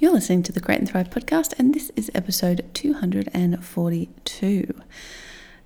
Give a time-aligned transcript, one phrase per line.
[0.00, 4.80] You're listening to the Create and Thrive podcast, and this is episode 242.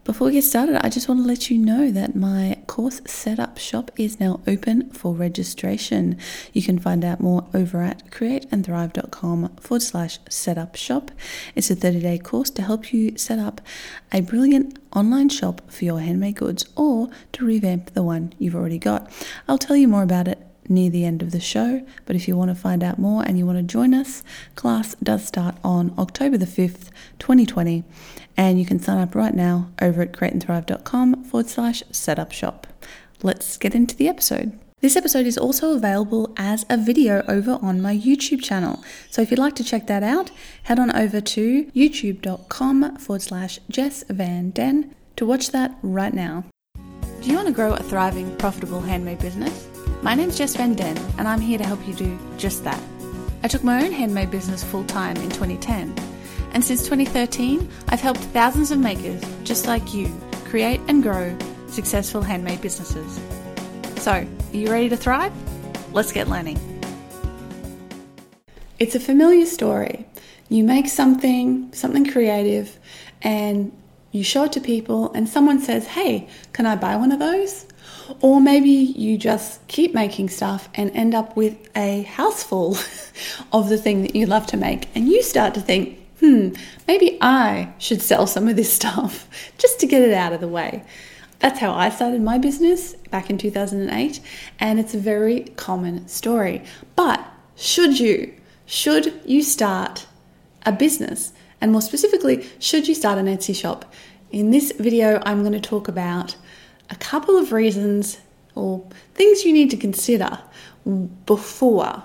[0.02, 3.58] Before we get started, I just want to let you know that my course setup
[3.58, 6.18] shop is now open for registration.
[6.52, 11.12] You can find out more over at createandthrive.com forward slash setup shop.
[11.54, 13.60] It's a 30 day course to help you set up
[14.10, 18.80] a brilliant online shop for your handmade goods or to revamp the one you've already
[18.80, 19.08] got.
[19.46, 21.86] I'll tell you more about it near the end of the show.
[22.06, 24.22] But if you want to find out more and you want to join us,
[24.54, 27.84] class does start on October the 5th, 2020.
[28.36, 32.66] And you can sign up right now over at createandthrive.com forward slash setup shop.
[33.22, 34.58] Let's get into the episode.
[34.80, 38.84] This episode is also available as a video over on my YouTube channel.
[39.10, 40.30] So if you'd like to check that out,
[40.64, 46.44] head on over to youtube.com forward slash Jess Van Den to watch that right now.
[47.22, 49.73] Do you want to grow a thriving, profitable handmade business?
[50.02, 52.80] My name's Jess Van Den, and I'm here to help you do just that.
[53.42, 55.94] I took my own handmade business full time in 2010,
[56.52, 60.12] and since 2013, I've helped thousands of makers just like you
[60.44, 61.36] create and grow
[61.68, 63.20] successful handmade businesses.
[63.96, 65.32] So, are you ready to thrive?
[65.92, 66.58] Let's get learning.
[68.78, 70.06] It's a familiar story.
[70.48, 72.78] You make something, something creative,
[73.22, 73.72] and
[74.12, 77.66] you show it to people, and someone says, Hey, can I buy one of those?
[78.20, 82.76] Or maybe you just keep making stuff and end up with a house full
[83.52, 86.50] of the thing that you love to make, and you start to think, hmm,
[86.86, 90.48] maybe I should sell some of this stuff just to get it out of the
[90.48, 90.84] way.
[91.40, 94.20] That's how I started my business back in 2008,
[94.60, 96.62] and it's a very common story.
[96.96, 97.24] But
[97.56, 98.34] should you?
[98.66, 100.06] Should you start
[100.64, 101.32] a business?
[101.60, 103.84] And more specifically, should you start an Etsy shop?
[104.30, 106.36] In this video, I'm going to talk about
[106.90, 108.18] a couple of reasons
[108.54, 110.38] or things you need to consider
[111.26, 112.02] before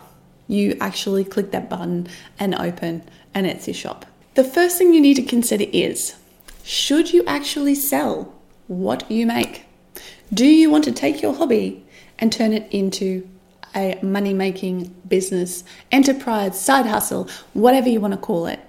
[0.47, 2.07] you actually click that button
[2.39, 4.05] and open an Etsy shop.
[4.33, 6.15] The first thing you need to consider is
[6.63, 8.33] should you actually sell
[8.67, 9.65] what you make?
[10.33, 11.85] Do you want to take your hobby
[12.19, 13.27] and turn it into
[13.75, 18.59] a money making business, enterprise, side hustle, whatever you want to call it?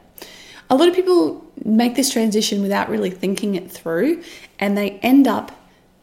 [0.69, 4.22] A lot of people make this transition without really thinking it through
[4.59, 5.53] and they end up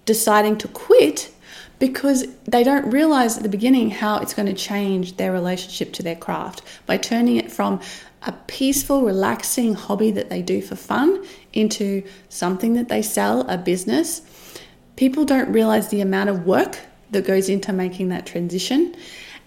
[0.08, 1.32] deciding to quit
[1.78, 6.02] because they don't realize at the beginning how it's going to change their relationship to
[6.02, 7.80] their craft by turning it from
[8.24, 11.24] a peaceful, relaxing hobby that they do for fun
[11.54, 14.22] into something that they sell, a business.
[14.96, 16.80] People don't realize the amount of work
[17.12, 18.96] that goes into making that transition,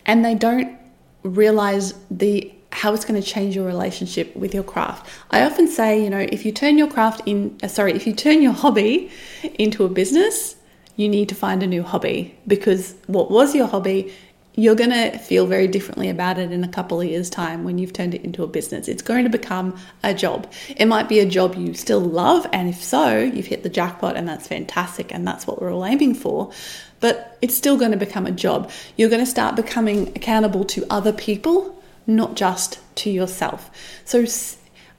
[0.07, 0.79] and they don't
[1.25, 5.07] realize the how it's going to change your relationship with your craft.
[5.31, 8.15] I often say, you know, if you turn your craft in, uh, sorry, if you
[8.15, 9.11] turn your hobby
[9.59, 10.57] into a business,
[10.97, 14.15] you need to find a new hobby because what was your hobby,
[14.55, 17.77] you're going to feel very differently about it in a couple of years' time when
[17.77, 18.89] you've turned it into a business.
[18.89, 20.51] It's going to become a job.
[20.75, 24.17] It might be a job you still love, and if so, you've hit the jackpot,
[24.17, 26.51] and that's fantastic, and that's what we're all aiming for.
[26.99, 28.71] But it's still going to become a job.
[28.97, 31.77] You're going to start becoming accountable to other people
[32.17, 33.71] not just to yourself.
[34.05, 34.25] So,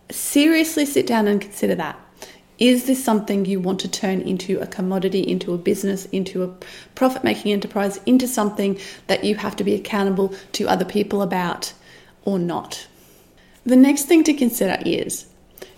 [0.09, 1.99] seriously sit down and consider that.
[2.59, 6.53] Is this something you want to turn into a commodity, into a business, into a
[6.93, 11.73] profit making enterprise, into something that you have to be accountable to other people about
[12.23, 12.87] or not?
[13.65, 15.25] The next thing to consider is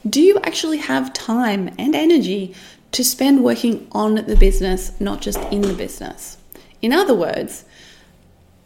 [0.07, 2.53] do you actually have time and energy
[2.91, 6.37] to spend working on the business, not just in the business?
[6.81, 7.63] In other words,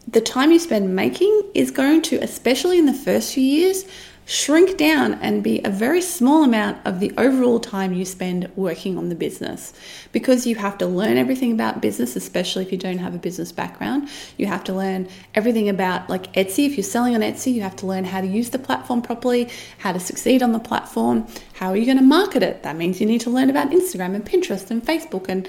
[0.08, 3.86] the time you spend making is going to, especially in the first few years,
[4.28, 8.98] shrink down and be a very small amount of the overall time you spend working
[8.98, 9.72] on the business.
[10.12, 13.54] Because you have to learn everything about business especially if you don't have a business
[13.54, 14.10] background.
[14.36, 16.66] You have to learn everything about like Etsy.
[16.66, 19.50] If you're selling on Etsy you have to learn how to use the platform properly
[19.78, 22.64] how to succeed on the platform how are you going to market it?
[22.64, 25.48] That means you need to learn about Instagram and Pinterest and Facebook and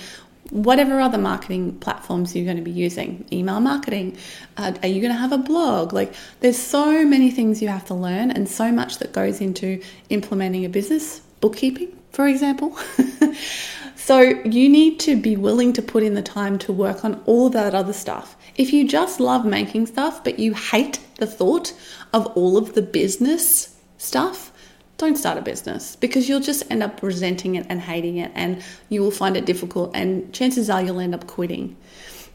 [0.51, 4.17] whatever other marketing platforms you're going to be using email marketing
[4.57, 5.93] uh, are you going to have a blog?
[5.93, 9.83] Like there's so many things you have to learn and so much that goes into
[10.09, 12.77] implementing a business bookkeeping for example.
[14.09, 17.51] So you need to be willing to put in the time to work on all
[17.51, 18.39] that other stuff.
[18.57, 21.75] If you just love making stuff but you hate the thought
[22.15, 24.51] of all of the business stuff
[24.99, 28.63] don't start a business because you'll just end up resenting it and hating it and
[28.89, 31.77] you will find it difficult and chances are you'll end up quitting.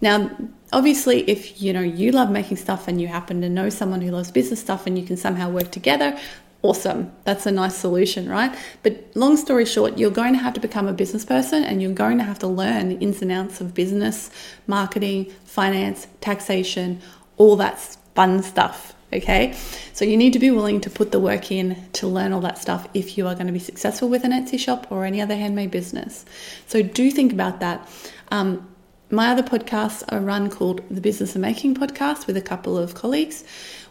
[0.02, 0.32] Now,
[0.72, 4.12] obviously, if you know you love making stuff and you happen to know someone who
[4.12, 6.18] loves business stuff and you can somehow work together,
[6.62, 7.12] awesome.
[7.26, 8.56] That's a nice solution, right?
[8.82, 11.94] But long story short, you're going to have to become a business person and you're
[11.94, 14.30] going to have to learn the ins and outs of business,
[14.68, 17.02] marketing, finance, taxation,
[17.36, 17.78] all that
[18.16, 19.54] fun stuff Okay,
[19.94, 22.58] so you need to be willing to put the work in to learn all that
[22.58, 25.36] stuff if you are going to be successful with an Etsy shop or any other
[25.36, 26.26] handmade business.
[26.66, 27.88] So do think about that.
[28.32, 28.68] Um,
[29.12, 32.96] my other podcasts are run called the Business of Making podcast with a couple of
[32.96, 33.44] colleagues.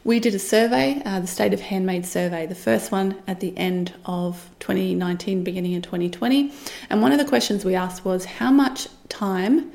[0.02, 3.56] We did a survey, uh, the State of Handmade survey, the first one at the
[3.56, 6.52] end of 2019, beginning of 2020.
[6.90, 9.70] And one of the questions we asked was how much time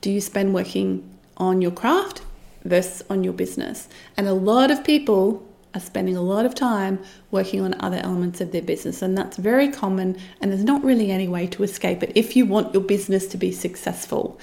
[0.00, 2.22] do you spend working on your craft
[2.68, 3.88] versus on your business?
[4.16, 5.47] And a lot of people
[5.78, 6.98] are spending a lot of time
[7.30, 10.16] working on other elements of their business, and that's very common.
[10.40, 13.36] And there's not really any way to escape it if you want your business to
[13.36, 14.38] be successful.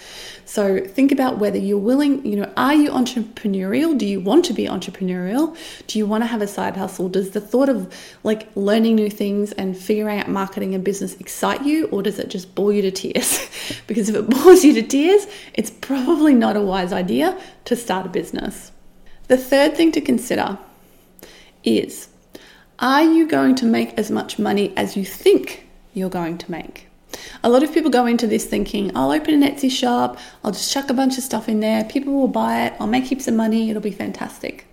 [0.45, 3.97] So think about whether you're willing, you know, are you entrepreneurial?
[3.97, 5.57] Do you want to be entrepreneurial?
[5.87, 7.09] Do you want to have a side hustle?
[7.09, 7.93] Does the thought of
[8.23, 12.29] like learning new things and figuring out marketing and business excite you, or does it
[12.29, 13.49] just bore you to tears?
[13.87, 18.05] because if it bores you to tears, it's probably not a wise idea to start
[18.05, 18.71] a business.
[19.27, 20.59] The third thing to consider
[21.65, 22.09] is
[22.79, 26.87] are you going to make as much money as you think you're going to make?
[27.43, 30.73] A lot of people go into this thinking, I'll open an Etsy shop, I'll just
[30.73, 33.33] chuck a bunch of stuff in there, people will buy it, I'll make heaps of
[33.33, 34.65] money, it'll be fantastic.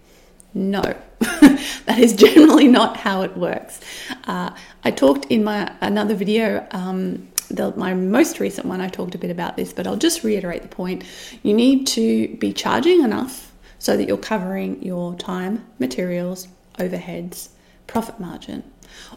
[0.54, 0.82] No,
[1.20, 3.80] that is generally not how it works.
[4.24, 4.50] Uh,
[4.84, 9.18] I talked in my another video, um, the, my most recent one, I talked a
[9.18, 11.04] bit about this, but I'll just reiterate the point.
[11.42, 16.48] You need to be charging enough so that you're covering your time, materials,
[16.78, 17.48] overheads,
[17.86, 18.62] profit margin.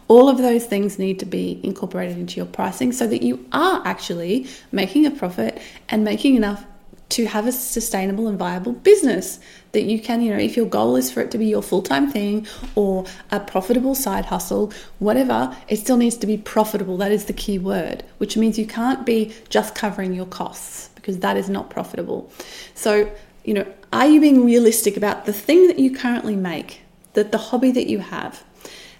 [0.08, 3.82] All of those things need to be incorporated into your pricing so that you are
[3.84, 6.64] actually making a profit and making enough
[7.08, 9.38] to have a sustainable and viable business
[9.72, 11.82] that you can, you know, if your goal is for it to be your full
[11.82, 16.96] time thing or a profitable side hustle, whatever, it still needs to be profitable.
[16.96, 21.18] That is the key word, which means you can't be just covering your costs because
[21.20, 22.30] that is not profitable.
[22.74, 23.10] So,
[23.44, 26.80] you know, are you being realistic about the thing that you currently make?
[27.16, 28.44] That the hobby that you have,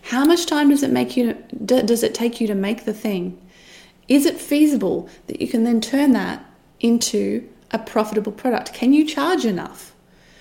[0.03, 1.35] how much time does it make you
[1.65, 3.41] does it take you to make the thing?
[4.09, 6.45] Is it feasible that you can then turn that
[6.81, 8.73] into a profitable product?
[8.73, 9.95] Can you charge enough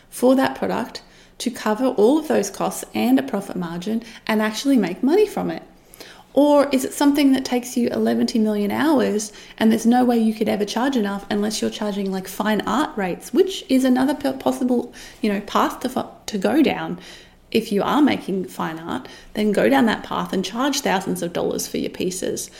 [0.09, 1.01] for that product
[1.39, 5.51] to cover all of those costs and a profit margin and actually make money from
[5.51, 5.63] it?
[6.33, 10.33] Or is it something that takes you 11 million hours and there's no way you
[10.33, 14.93] could ever charge enough unless you're charging like fine art rates, which is another possible,
[15.21, 16.99] you know, path to, to go down
[17.51, 21.33] if you are making fine art, then go down that path and charge thousands of
[21.33, 22.51] dollars for your pieces.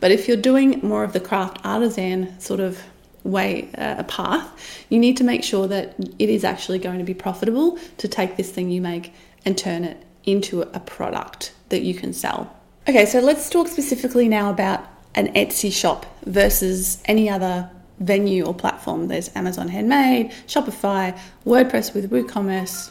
[0.00, 2.80] But if you're doing more of the craft artisan sort of
[3.22, 7.04] way, uh, a path, you need to make sure that it is actually going to
[7.04, 9.12] be profitable to take this thing you make
[9.44, 12.54] and turn it into a product that you can sell.
[12.88, 14.84] Okay, so let's talk specifically now about
[15.14, 19.08] an Etsy shop versus any other venue or platform.
[19.08, 22.90] There's Amazon Handmade, Shopify, WordPress with WooCommerce,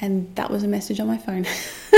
[0.00, 1.46] and that was a message on my phone.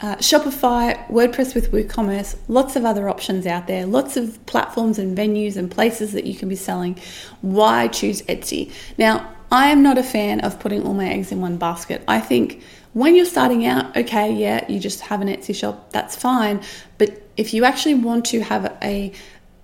[0.00, 5.16] uh, Shopify, WordPress with WooCommerce, lots of other options out there, lots of platforms and
[5.16, 6.98] venues and places that you can be selling.
[7.40, 8.72] Why choose Etsy?
[8.96, 12.02] Now, I am not a fan of putting all my eggs in one basket.
[12.06, 12.62] I think
[12.92, 16.62] when you're starting out, okay, yeah, you just have an Etsy shop, that's fine.
[16.98, 19.12] But if you actually want to have a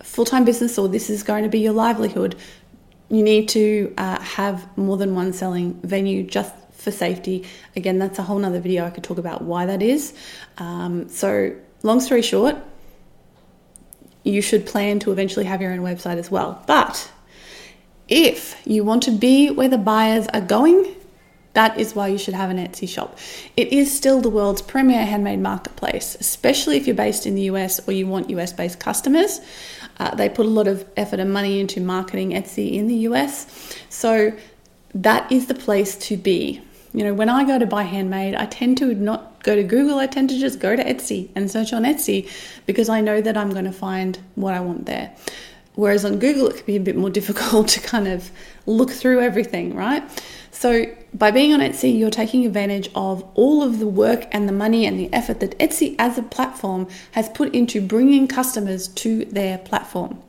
[0.03, 2.37] full time business or this is going to be your livelihood,
[3.11, 7.45] you need to uh, have more than one selling venue just for safety.
[7.75, 10.15] Again, that's a whole nother video I could talk about why that is.
[10.59, 12.57] Um, so, long story short,
[14.23, 16.63] you should plan to eventually have your own website as well.
[16.67, 17.11] But
[18.09, 20.95] if you want to be where the buyers are going,
[21.55, 23.17] that is why you should have an Etsy shop.
[23.57, 27.87] It is still the world's premier handmade marketplace, especially if you're based in the US
[27.87, 29.41] or you want US based customers.
[29.99, 33.47] Uh, they put a lot of effort and money into marketing Etsy in the US.
[33.89, 34.33] So
[34.95, 36.61] that is the place to be.
[36.95, 39.99] You know, when I go to buy handmade, I tend to not go to Google,
[39.99, 42.31] I tend to just go to Etsy and search on Etsy
[42.67, 45.13] because I know that I'm going to find what I want there.
[45.75, 48.31] Whereas on Google, it can be a bit more difficult to kind of
[48.67, 50.05] look through everything, right?
[50.53, 54.53] So, by being on Etsy, you're taking advantage of all of the work and the
[54.53, 59.25] money and the effort that Etsy as a platform has put into bringing customers to
[59.25, 60.23] their platform.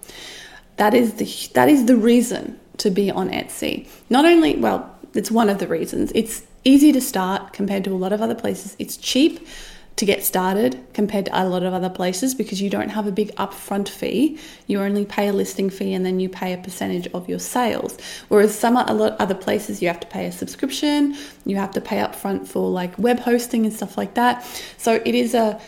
[0.78, 3.88] That is the that is the reason to be on Etsy.
[4.10, 6.12] Not only, well, it's one of the reasons.
[6.16, 8.76] It's easy to start compared to a lot of other places.
[8.78, 9.48] It's cheap
[9.96, 13.12] to get started compared to a lot of other places because you don't have a
[13.12, 14.38] big upfront fee.
[14.68, 17.98] You only pay a listing fee and then you pay a percentage of your sales.
[18.28, 21.82] Whereas some a lot other places you have to pay a subscription, you have to
[21.82, 24.46] pay upfront for like web hosting and stuff like that.
[24.78, 25.62] So it is a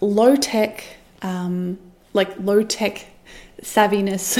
[0.00, 0.84] low tech,
[1.20, 1.78] um,
[2.14, 3.04] like low tech
[3.60, 4.38] savviness.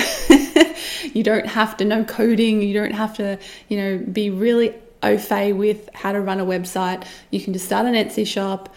[1.14, 2.62] you don't have to know coding.
[2.62, 6.44] You don't have to, you know, be really au fait with how to run a
[6.44, 8.74] website, you can just start an Etsy shop,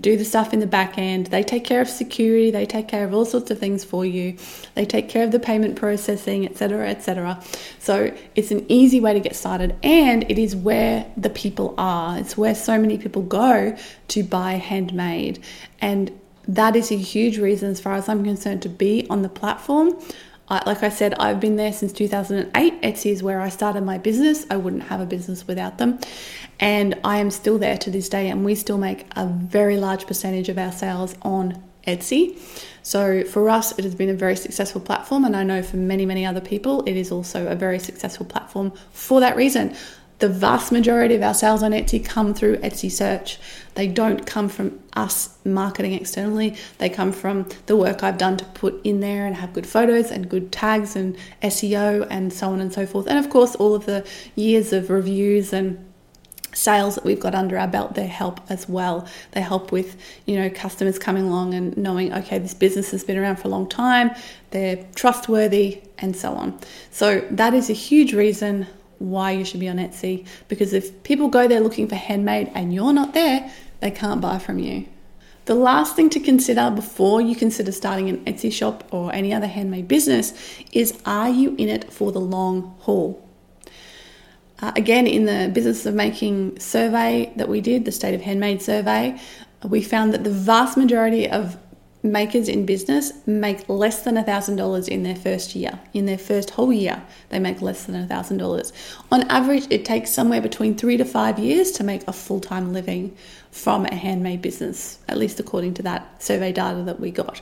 [0.00, 1.28] do the stuff in the back end.
[1.28, 4.36] They take care of security, they take care of all sorts of things for you.
[4.74, 7.40] They take care of the payment processing, etc., etc.
[7.78, 12.18] So it's an easy way to get started and it is where the people are.
[12.18, 13.76] It's where so many people go
[14.08, 15.42] to buy handmade.
[15.80, 19.28] And that is a huge reason as far as I'm concerned to be on the
[19.28, 19.96] platform.
[20.48, 22.82] I, like I said, I've been there since 2008.
[22.82, 24.46] Etsy is where I started my business.
[24.50, 25.98] I wouldn't have a business without them.
[26.60, 30.06] And I am still there to this day, and we still make a very large
[30.06, 32.38] percentage of our sales on Etsy.
[32.82, 36.06] So for us, it has been a very successful platform, and I know for many,
[36.06, 39.76] many other people, it is also a very successful platform for that reason
[40.18, 43.38] the vast majority of our sales on Etsy come through Etsy search.
[43.74, 46.56] They don't come from us marketing externally.
[46.78, 50.10] They come from the work I've done to put in there and have good photos
[50.10, 53.06] and good tags and SEO and so on and so forth.
[53.06, 55.84] And of course, all of the years of reviews and
[56.54, 59.94] sales that we've got under our belt they help as well they help with
[60.24, 63.50] you know customers coming along and knowing okay this business has been around for a
[63.50, 64.10] long time
[64.52, 66.58] they're trustworthy and so on
[66.90, 68.66] so that is a huge reason
[68.98, 72.72] why you should be on Etsy because if people go there looking for handmade and
[72.72, 74.86] you're not there, they can't buy from you.
[75.46, 79.46] The last thing to consider before you consider starting an Etsy shop or any other
[79.46, 80.34] handmade business
[80.72, 83.22] is are you in it for the long haul?
[84.60, 88.62] Uh, again, in the business of making survey that we did, the State of Handmade
[88.62, 89.20] survey,
[89.62, 91.58] we found that the vast majority of
[92.06, 95.78] makers in business make less than $1,000 in their first year.
[95.92, 98.72] In their first whole year, they make less than $1,000.
[99.12, 102.72] On average, it takes somewhere between three to five years to make a full time
[102.72, 103.16] living
[103.50, 107.40] from a handmade business, at least according to that survey data that we got.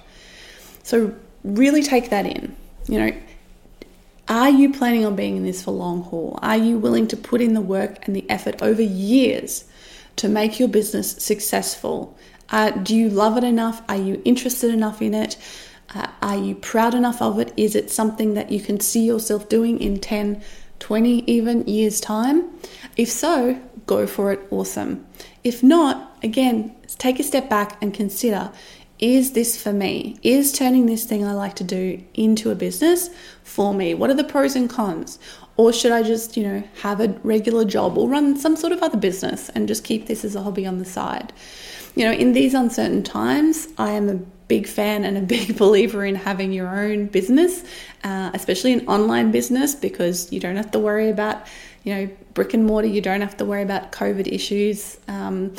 [0.83, 2.55] So, really take that in.
[2.89, 3.13] You know,
[4.29, 6.39] are you planning on being in this for long haul?
[6.41, 9.65] Are you willing to put in the work and the effort over years
[10.17, 12.17] to make your business successful?
[12.51, 13.83] Uh, do you love it enough?
[13.89, 15.37] Are you interested enough in it?
[15.95, 17.53] Uh, are you proud enough of it?
[17.57, 20.43] Is it something that you can see yourself doing in 10,
[20.81, 22.51] 20, even years' time?
[22.97, 24.41] If so, go for it.
[24.51, 25.07] Awesome.
[25.43, 28.51] If not, again, take a step back and consider
[29.01, 30.17] is this for me?
[30.23, 33.11] Is turning this thing I like to do into a business
[33.43, 33.93] for me?
[33.93, 35.19] What are the pros and cons?
[35.57, 38.83] Or should I just, you know, have a regular job or run some sort of
[38.83, 41.33] other business and just keep this as a hobby on the side?
[41.95, 44.15] You know, in these uncertain times, I am a
[44.49, 47.65] big fan and a big believer in having your own business,
[48.03, 51.47] uh, especially an online business, because you don't have to worry about,
[51.85, 52.89] you know, brick and mortar.
[52.89, 54.99] You don't have to worry about COVID issues.
[55.09, 55.55] Um,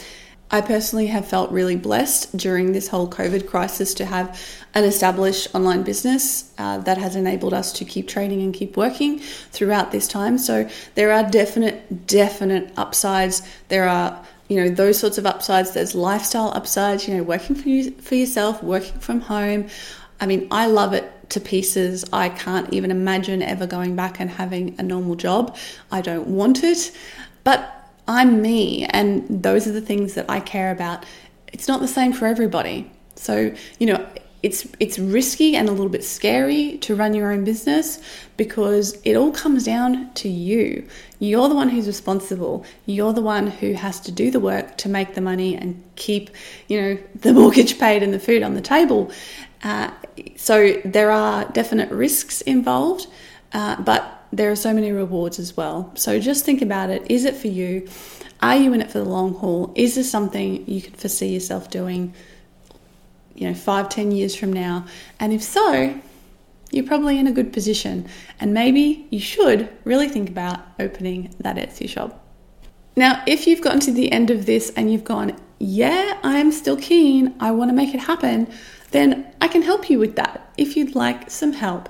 [0.51, 4.39] I personally have felt really blessed during this whole COVID crisis to have
[4.75, 9.19] an established online business uh, that has enabled us to keep trading and keep working
[9.19, 10.37] throughout this time.
[10.37, 13.41] So there are definite, definite upsides.
[13.69, 15.71] There are you know those sorts of upsides.
[15.71, 19.67] There's lifestyle upsides you know working for you for yourself working from home.
[20.19, 22.05] I mean i love it to pieces.
[22.13, 25.55] I can't even imagine ever going back and having a normal job.
[25.91, 26.91] I don't want it
[27.43, 27.71] but
[28.07, 31.05] i'm me and those are the things that i care about.
[31.53, 32.91] It's not the same for everybody.
[33.15, 34.07] So you know
[34.45, 37.99] it's it's risky and a little bit scary to run your own business
[38.37, 40.87] because it all comes down to you.
[41.17, 42.63] You're the one who's responsible.
[42.85, 46.29] You're the one who has to do the work to make the money and keep,
[46.67, 49.09] you know, the mortgage paid and the food on the table.
[49.63, 49.89] Uh,
[50.35, 53.07] so there are definite risks involved,
[53.53, 55.91] uh, but there are so many rewards as well.
[55.95, 57.09] So just think about it.
[57.09, 57.89] Is it for you?
[58.43, 59.73] Are you in it for the long haul?
[59.73, 62.13] Is this something you can foresee yourself doing?
[63.35, 64.85] You know, five, ten years from now?
[65.19, 65.99] And if so,
[66.71, 68.07] you're probably in a good position.
[68.39, 72.21] And maybe you should really think about opening that Etsy shop.
[72.95, 76.77] Now, if you've gotten to the end of this and you've gone, yeah, I'm still
[76.77, 78.51] keen, I want to make it happen,
[78.91, 81.89] then I can help you with that if you'd like some help.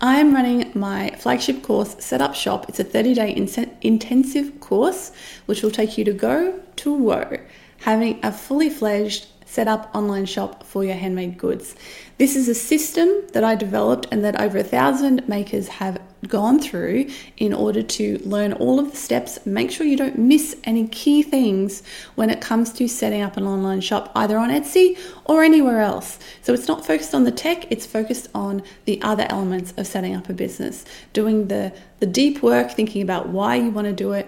[0.00, 2.66] I am running my flagship course, Set Up Shop.
[2.68, 5.12] It's a 30 day in- intensive course
[5.46, 7.38] which will take you to go to woe,
[7.78, 9.26] having a fully fledged
[9.56, 11.74] set up online shop for your handmade goods.
[12.18, 15.98] This is a system that I developed and that over a thousand makers have
[16.28, 17.08] gone through
[17.38, 21.22] in order to learn all of the steps, make sure you don't miss any key
[21.22, 21.82] things
[22.16, 26.18] when it comes to setting up an online shop, either on Etsy or anywhere else.
[26.42, 30.14] So it's not focused on the tech, it's focused on the other elements of setting
[30.14, 30.84] up a business,
[31.14, 34.26] doing the, the deep work, thinking about why you want to do it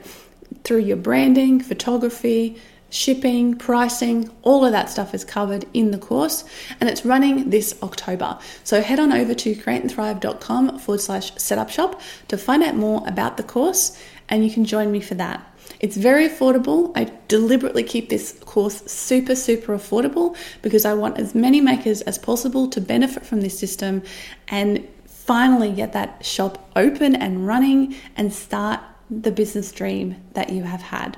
[0.64, 2.58] through your branding, photography,
[2.90, 6.44] shipping, pricing, all of that stuff is covered in the course
[6.80, 8.38] and it's running this October.
[8.64, 13.36] So head on over to createandthrive.com forward slash setup shop to find out more about
[13.36, 15.44] the course and you can join me for that.
[15.80, 16.92] It's very affordable.
[16.96, 22.18] I deliberately keep this course super, super affordable because I want as many makers as
[22.18, 24.02] possible to benefit from this system
[24.48, 28.80] and finally get that shop open and running and start
[29.10, 31.16] the business dream that you have had.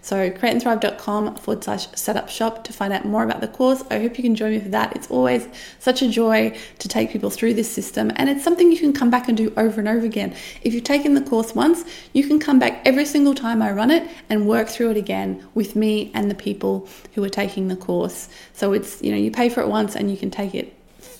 [0.00, 3.82] So createandthrive.com forward slash setup shop to find out more about the course.
[3.90, 4.96] I hope you can join me for that.
[4.96, 5.48] It's always
[5.78, 9.10] such a joy to take people through this system and it's something you can come
[9.10, 10.34] back and do over and over again.
[10.62, 13.90] If you've taken the course once, you can come back every single time I run
[13.90, 17.76] it and work through it again with me and the people who are taking the
[17.76, 18.28] course.
[18.52, 20.77] So it's, you know, you pay for it once and you can take it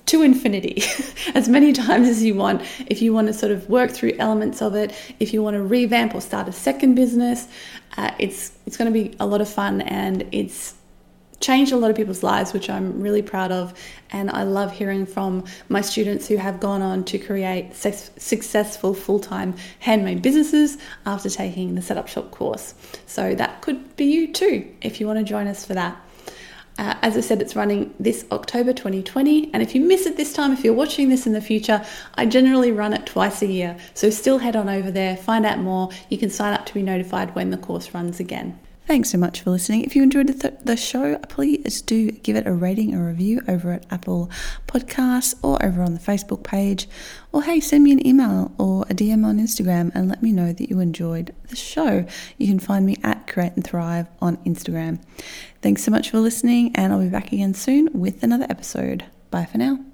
[0.08, 0.82] to infinity
[1.34, 2.62] as many times as you want.
[2.86, 5.62] If you want to sort of work through elements of it, if you want to
[5.62, 7.48] revamp or start a second business,
[7.96, 10.74] uh, it's it's going to be a lot of fun and it's
[11.40, 13.72] changed a lot of people's lives, which I'm really proud of.
[14.10, 19.20] And I love hearing from my students who have gone on to create successful full
[19.20, 22.74] time handmade businesses after taking the Setup Shop course.
[23.06, 25.96] So that could be you too if you want to join us for that.
[26.78, 29.52] Uh, as I said, it's running this October 2020.
[29.52, 32.24] And if you miss it this time, if you're watching this in the future, I
[32.24, 33.76] generally run it twice a year.
[33.94, 35.90] So still head on over there, find out more.
[36.08, 38.58] You can sign up to be notified when the course runs again.
[38.88, 39.84] Thanks so much for listening.
[39.84, 43.70] If you enjoyed the, the show, please do give it a rating or review over
[43.70, 44.30] at Apple
[44.66, 46.88] Podcasts or over on the Facebook page.
[47.30, 50.54] Or hey, send me an email or a DM on Instagram and let me know
[50.54, 52.06] that you enjoyed the show.
[52.38, 55.02] You can find me at Create and Thrive on Instagram.
[55.60, 59.04] Thanks so much for listening, and I'll be back again soon with another episode.
[59.30, 59.84] Bye for now.